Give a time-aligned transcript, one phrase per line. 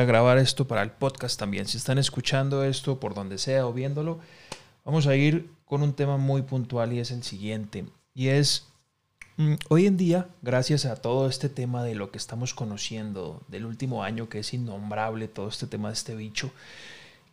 [0.00, 1.66] a grabar esto para el podcast también.
[1.66, 4.20] Si están escuchando esto por donde sea o viéndolo,
[4.84, 7.84] vamos a ir con un tema muy puntual y es el siguiente.
[8.14, 8.68] Y es,
[9.36, 13.66] mm, hoy en día, gracias a todo este tema de lo que estamos conociendo del
[13.66, 16.52] último año, que es innombrable, todo este tema de este bicho,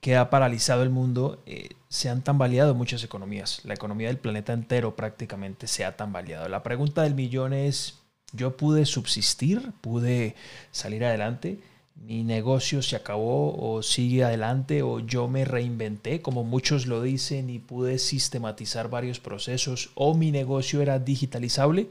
[0.00, 3.64] que ha paralizado el mundo, eh, se han tambaleado muchas economías.
[3.64, 6.48] La economía del planeta entero prácticamente se ha tambaleado.
[6.48, 7.98] La pregunta del millón es,
[8.32, 9.72] ¿yo pude subsistir?
[9.80, 10.36] ¿Pude
[10.70, 11.60] salir adelante?
[12.00, 17.50] Mi negocio se acabó o sigue adelante o yo me reinventé, como muchos lo dicen,
[17.50, 21.88] y pude sistematizar varios procesos o mi negocio era digitalizable?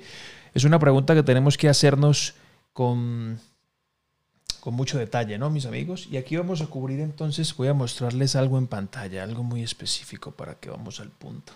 [0.54, 2.34] Es una pregunta que tenemos que hacernos
[2.74, 3.40] con,
[4.60, 6.08] con mucho detalle, ¿no, mis amigos?
[6.12, 10.32] Y aquí vamos a cubrir entonces, voy a mostrarles algo en pantalla, algo muy específico
[10.32, 11.54] para que vamos al punto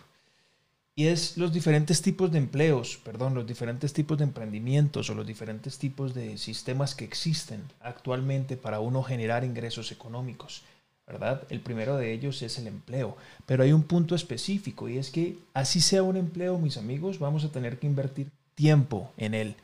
[0.95, 5.25] y es los diferentes tipos de empleos, perdón, los diferentes tipos de emprendimientos o los
[5.25, 10.63] diferentes tipos de sistemas que existen actualmente para uno generar ingresos económicos,
[11.07, 11.43] ¿verdad?
[11.49, 15.37] El primero de ellos es el empleo, pero hay un punto específico y es que
[15.53, 19.55] así sea un empleo, mis amigos, vamos a tener que invertir tiempo en él.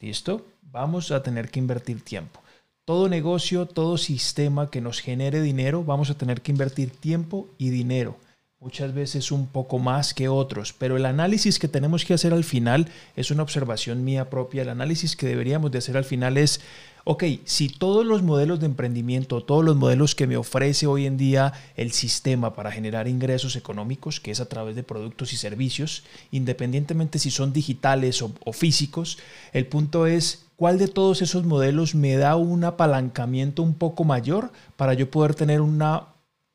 [0.00, 0.44] ¿Listo?
[0.72, 2.40] Vamos a tener que invertir tiempo.
[2.84, 7.70] Todo negocio, todo sistema que nos genere dinero, vamos a tener que invertir tiempo y
[7.70, 8.18] dinero
[8.64, 12.44] muchas veces un poco más que otros, pero el análisis que tenemos que hacer al
[12.44, 16.62] final es una observación mía propia, el análisis que deberíamos de hacer al final es,
[17.04, 21.18] ok, si todos los modelos de emprendimiento, todos los modelos que me ofrece hoy en
[21.18, 26.02] día el sistema para generar ingresos económicos, que es a través de productos y servicios,
[26.30, 29.18] independientemente si son digitales o, o físicos,
[29.52, 34.52] el punto es cuál de todos esos modelos me da un apalancamiento un poco mayor
[34.78, 36.13] para yo poder tener una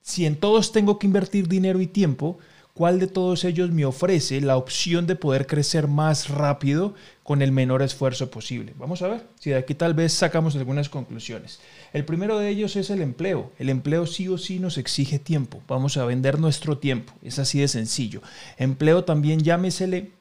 [0.09, 2.39] si en todos tengo que invertir dinero y tiempo,
[2.73, 7.51] ¿cuál de todos ellos me ofrece la opción de poder crecer más rápido con el
[7.51, 8.73] menor esfuerzo posible?
[8.77, 11.59] Vamos a ver si de aquí tal vez sacamos algunas conclusiones.
[11.93, 13.51] El primero de ellos es el empleo.
[13.59, 15.61] El empleo sí o sí nos exige tiempo.
[15.67, 17.13] Vamos a vender nuestro tiempo.
[17.21, 18.23] Es así de sencillo.
[18.57, 20.11] Empleo también llámesele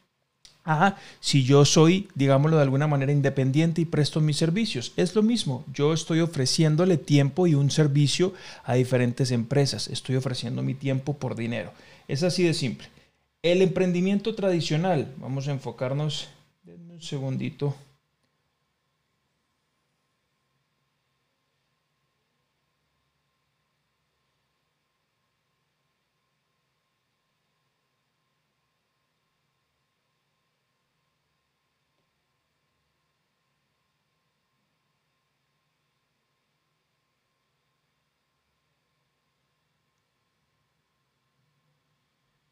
[0.65, 4.93] a si yo soy, digámoslo de alguna manera, independiente y presto mis servicios.
[4.97, 10.63] Es lo mismo, yo estoy ofreciéndole tiempo y un servicio a diferentes empresas, estoy ofreciendo
[10.63, 11.73] mi tiempo por dinero.
[12.07, 12.89] Es así de simple.
[13.43, 16.29] El emprendimiento tradicional, vamos a enfocarnos,
[16.67, 17.77] un segundito.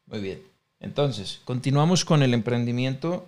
[0.07, 0.41] Muy bien.
[0.79, 3.27] Entonces, continuamos con el emprendimiento,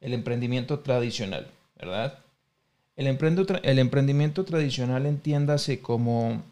[0.00, 2.18] el emprendimiento tradicional, ¿verdad?
[2.96, 6.42] El, el emprendimiento tradicional entiéndase como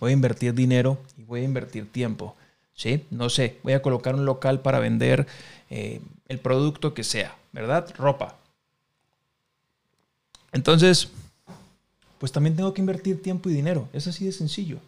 [0.00, 2.34] voy a invertir dinero y voy a invertir tiempo.
[2.74, 3.04] ¿Sí?
[3.10, 5.26] No sé, voy a colocar un local para vender
[5.68, 7.92] eh, el producto que sea, ¿verdad?
[7.96, 8.36] Ropa.
[10.52, 11.08] Entonces,
[12.18, 13.88] pues también tengo que invertir tiempo y dinero.
[13.92, 14.78] Es así de sencillo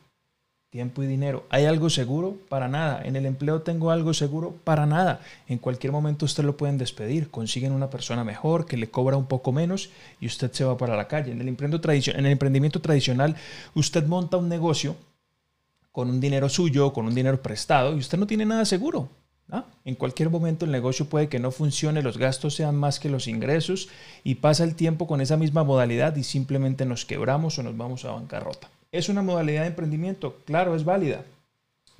[0.70, 1.44] tiempo y dinero.
[1.50, 2.36] ¿Hay algo seguro?
[2.48, 3.02] Para nada.
[3.04, 4.54] ¿En el empleo tengo algo seguro?
[4.62, 5.20] Para nada.
[5.48, 7.28] En cualquier momento usted lo pueden despedir.
[7.30, 10.96] Consiguen una persona mejor que le cobra un poco menos y usted se va para
[10.96, 11.32] la calle.
[11.32, 13.34] En el, en el emprendimiento tradicional
[13.74, 14.96] usted monta un negocio
[15.90, 19.08] con un dinero suyo, con un dinero prestado y usted no tiene nada seguro.
[19.84, 23.26] En cualquier momento el negocio puede que no funcione, los gastos sean más que los
[23.26, 23.88] ingresos
[24.22, 28.04] y pasa el tiempo con esa misma modalidad y simplemente nos quebramos o nos vamos
[28.04, 28.70] a bancarrota.
[28.92, 30.38] ¿Es una modalidad de emprendimiento?
[30.44, 31.24] Claro, es válida.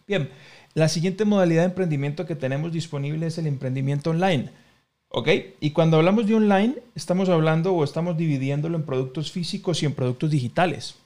[0.09, 0.29] Bien,
[0.75, 4.51] la siguiente modalidad de emprendimiento que tenemos disponible es el emprendimiento online.
[5.09, 5.29] ¿Ok?
[5.61, 9.95] Y cuando hablamos de online, estamos hablando o estamos dividiéndolo en productos físicos y en
[9.95, 10.97] productos digitales.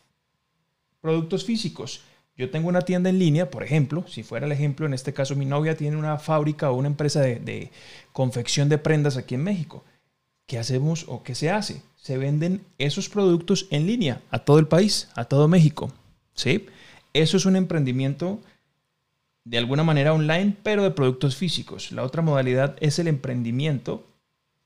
[1.00, 2.02] Productos físicos.
[2.36, 5.36] Yo tengo una tienda en línea, por ejemplo, si fuera el ejemplo, en este caso
[5.36, 7.70] mi novia tiene una fábrica o una empresa de, de
[8.12, 9.84] confección de prendas aquí en México.
[10.46, 11.82] ¿Qué hacemos o qué se hace?
[11.96, 15.92] Se venden esos productos en línea a todo el país, a todo México.
[16.34, 16.66] ¿sí?
[17.12, 18.40] Eso es un emprendimiento
[19.44, 21.92] de alguna manera online, pero de productos físicos.
[21.92, 24.06] La otra modalidad es el emprendimiento,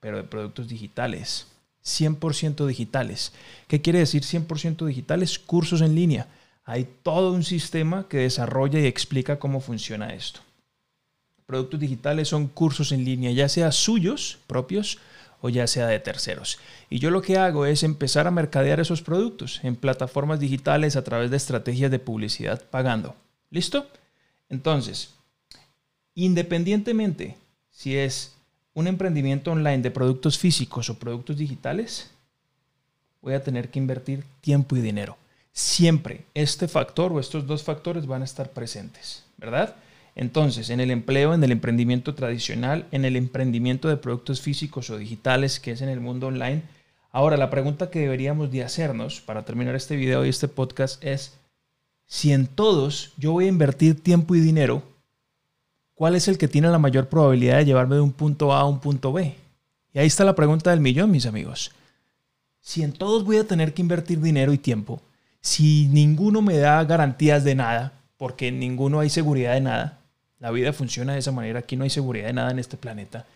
[0.01, 1.47] pero de productos digitales.
[1.85, 3.33] 100% digitales.
[3.67, 5.39] ¿Qué quiere decir 100% digitales?
[5.39, 6.29] Cursos en línea.
[6.65, 10.41] Hay todo un sistema que desarrolla y explica cómo funciona esto.
[11.47, 14.99] Productos digitales son cursos en línea, ya sea suyos propios
[15.41, 16.59] o ya sea de terceros.
[16.91, 21.05] Y yo lo que hago es empezar a mercadear esos productos en plataformas digitales a
[21.05, 23.15] través de estrategias de publicidad pagando.
[23.51, 23.87] ¿Listo?
[24.49, 25.15] Entonces,
[26.15, 27.37] independientemente
[27.79, 28.35] si es
[28.75, 32.11] un emprendimiento online de productos físicos o productos digitales,
[33.23, 35.17] voy a tener que invertir tiempo y dinero.
[35.53, 39.77] Siempre este factor o estos dos factores van a estar presentes, ¿verdad?
[40.19, 44.99] Entonces, en el empleo, en el emprendimiento tradicional, en el emprendimiento de productos físicos o
[44.99, 46.65] digitales, que es en el mundo online.
[47.13, 51.39] Ahora, la pregunta que deberíamos de hacernos para terminar este video y este podcast es,
[52.05, 54.83] si en todos yo voy a invertir tiempo y dinero,
[55.95, 58.67] ¿cuál es el que tiene la mayor probabilidad de llevarme de un punto A a
[58.67, 59.37] un punto B?
[59.95, 61.71] Y ahí está la pregunta del millón, mis amigos.
[62.61, 65.01] Si en todos voy a tener que invertir dinero y tiempo,
[65.41, 69.99] si ninguno me da garantías de nada, porque en ninguno hay seguridad de nada,
[70.41, 71.61] la vida funciona de esa manera.
[71.61, 73.27] Aquí no hay seguridad de nada en este planeta.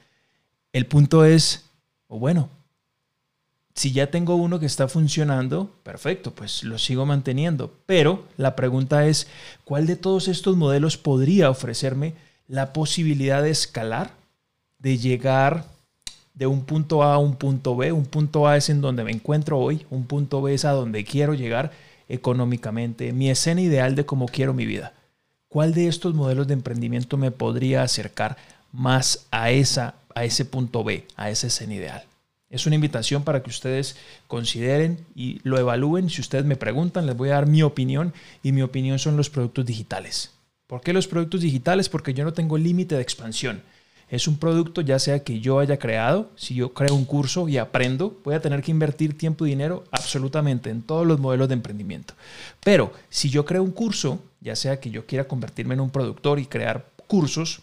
[0.73, 1.65] El punto es,
[2.09, 2.49] o bueno,
[3.75, 7.73] si ya tengo uno que está funcionando, perfecto, pues lo sigo manteniendo.
[7.87, 9.29] Pero la pregunta es,
[9.65, 12.15] ¿cuál de todos estos modelos podría ofrecerme
[12.49, 14.13] la posibilidad de escalar,
[14.79, 15.65] de llegar
[16.35, 17.93] de un punto A a un punto B?
[17.93, 21.05] Un punto A es en donde me encuentro hoy, un punto B es a donde
[21.05, 21.73] quiero llegar
[22.09, 24.93] económicamente, mi escena ideal de cómo quiero mi vida.
[25.53, 28.39] ¿Cuál de estos modelos de emprendimiento me podría acercar
[28.73, 32.05] más a, esa, a ese punto B, a ese escena ideal?
[32.49, 33.97] Es una invitación para que ustedes
[34.29, 36.09] consideren y lo evalúen.
[36.09, 39.29] Si ustedes me preguntan, les voy a dar mi opinión y mi opinión son los
[39.29, 40.31] productos digitales.
[40.67, 41.91] ¿Por qué los productos digitales?
[41.91, 43.61] Porque yo no tengo límite de expansión.
[44.13, 47.57] Es un producto ya sea que yo haya creado, si yo creo un curso y
[47.57, 51.55] aprendo, voy a tener que invertir tiempo y dinero absolutamente en todos los modelos de
[51.55, 52.13] emprendimiento.
[52.63, 56.39] Pero si yo creo un curso, ya sea que yo quiera convertirme en un productor
[56.41, 57.61] y crear cursos,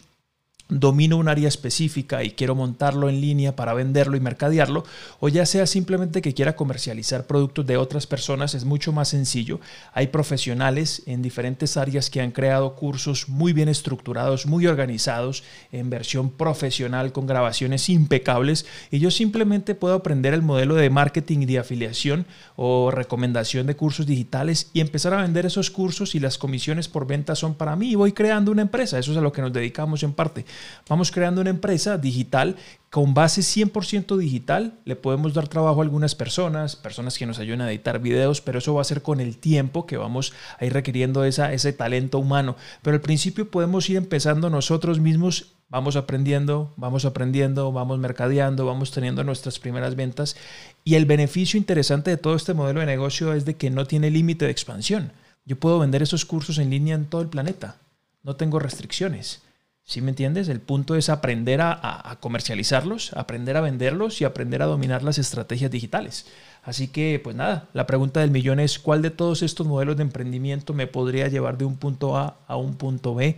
[0.70, 4.84] domino un área específica y quiero montarlo en línea para venderlo y mercadearlo,
[5.18, 9.60] o ya sea simplemente que quiera comercializar productos de otras personas, es mucho más sencillo.
[9.92, 15.90] Hay profesionales en diferentes áreas que han creado cursos muy bien estructurados, muy organizados, en
[15.90, 21.46] versión profesional, con grabaciones impecables, y yo simplemente puedo aprender el modelo de marketing y
[21.46, 22.26] de afiliación
[22.56, 27.06] o recomendación de cursos digitales y empezar a vender esos cursos y las comisiones por
[27.06, 28.98] venta son para mí y voy creando una empresa.
[28.98, 30.44] Eso es a lo que nos dedicamos en parte.
[30.88, 32.56] Vamos creando una empresa digital
[32.90, 34.74] con base 100% digital.
[34.84, 38.58] Le podemos dar trabajo a algunas personas, personas que nos ayuden a editar videos, pero
[38.58, 42.18] eso va a ser con el tiempo que vamos a ir requiriendo esa, ese talento
[42.18, 42.56] humano.
[42.82, 48.90] Pero al principio podemos ir empezando nosotros mismos vamos aprendiendo, vamos aprendiendo, vamos mercadeando, vamos
[48.90, 50.36] teniendo nuestras primeras ventas.
[50.84, 54.10] Y el beneficio interesante de todo este modelo de negocio es de que no tiene
[54.10, 55.12] límite de expansión.
[55.46, 57.76] Yo puedo vender esos cursos en línea en todo el planeta.
[58.22, 59.42] No tengo restricciones.
[59.90, 60.48] ¿Sí me entiendes?
[60.48, 65.68] El punto es aprender a, comercializarlos, aprender a venderlos y aprender a dominar las estrategias
[65.68, 66.26] digitales.
[66.62, 70.04] Así que, pues nada, la pregunta del millón es, ¿cuál de todos estos modelos de
[70.04, 73.36] emprendimiento me podría llevar de un punto A a un punto B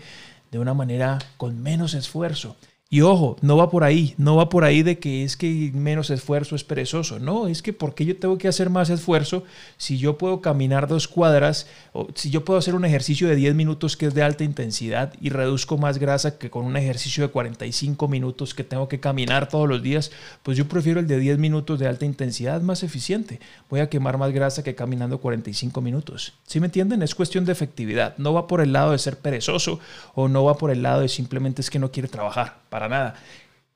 [0.50, 2.54] de una manera con menos esfuerzo?
[2.92, 6.10] Y ojo, no va por ahí, no va por ahí de que es que menos
[6.10, 7.18] esfuerzo es perezoso.
[7.18, 9.44] No, es que porque yo tengo que hacer más esfuerzo
[9.78, 13.54] si yo puedo caminar dos cuadras o si yo puedo hacer un ejercicio de 10
[13.54, 17.32] minutos que es de alta intensidad y reduzco más grasa que con un ejercicio de
[17.32, 20.12] 45 minutos que tengo que caminar todos los días,
[20.42, 23.40] pues yo prefiero el de 10 minutos de alta intensidad más eficiente.
[23.70, 26.34] Voy a quemar más grasa que caminando 45 minutos.
[26.46, 27.02] ¿Sí me entienden?
[27.02, 28.18] Es cuestión de efectividad.
[28.18, 29.80] No va por el lado de ser perezoso
[30.14, 33.14] o no va por el lado de simplemente es que no quiere trabajar nada.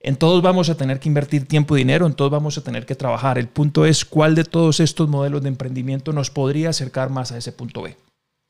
[0.01, 2.87] En todos vamos a tener que invertir tiempo y dinero, en todos vamos a tener
[2.87, 3.39] que trabajar.
[3.39, 7.39] El punto es cuál de todos estos modelos de emprendimiento nos podría acercar más a
[7.39, 7.97] ese punto B.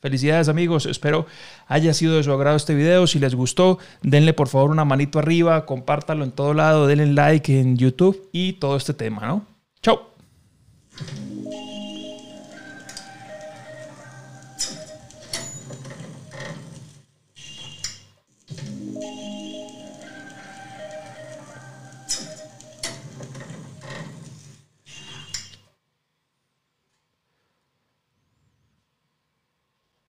[0.01, 1.27] Felicidades amigos, espero
[1.67, 3.07] haya sido de su agrado este video.
[3.07, 7.59] Si les gustó, denle por favor una manito arriba, compártalo en todo lado, denle like
[7.59, 9.47] en YouTube y todo este tema, ¿no?
[9.83, 10.11] Chao.